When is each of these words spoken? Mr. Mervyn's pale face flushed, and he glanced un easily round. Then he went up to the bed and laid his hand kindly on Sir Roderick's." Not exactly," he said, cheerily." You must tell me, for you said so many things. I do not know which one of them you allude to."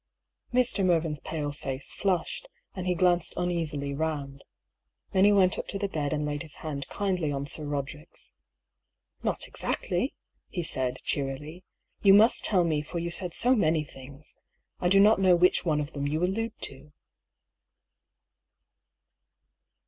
Mr. 0.51 0.83
Mervyn's 0.83 1.19
pale 1.19 1.51
face 1.51 1.93
flushed, 1.93 2.49
and 2.73 2.87
he 2.87 2.95
glanced 2.95 3.37
un 3.37 3.51
easily 3.51 3.93
round. 3.93 4.43
Then 5.11 5.25
he 5.25 5.31
went 5.31 5.59
up 5.59 5.67
to 5.67 5.77
the 5.77 5.87
bed 5.87 6.11
and 6.11 6.25
laid 6.25 6.41
his 6.41 6.55
hand 6.65 6.87
kindly 6.89 7.31
on 7.31 7.45
Sir 7.45 7.65
Roderick's." 7.65 8.33
Not 9.21 9.47
exactly," 9.47 10.15
he 10.49 10.63
said, 10.63 10.97
cheerily." 11.03 11.63
You 12.01 12.15
must 12.15 12.43
tell 12.43 12.63
me, 12.63 12.81
for 12.81 12.97
you 12.97 13.11
said 13.11 13.35
so 13.35 13.53
many 13.55 13.83
things. 13.83 14.37
I 14.79 14.89
do 14.89 14.99
not 14.99 15.19
know 15.19 15.35
which 15.35 15.65
one 15.65 15.79
of 15.79 15.93
them 15.93 16.07
you 16.07 16.23
allude 16.23 16.59
to." 16.61 16.93